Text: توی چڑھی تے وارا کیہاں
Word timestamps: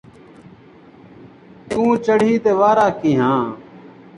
توی 1.69 1.91
چڑھی 2.05 2.33
تے 2.43 2.51
وارا 2.59 2.87
کیہاں 2.99 3.41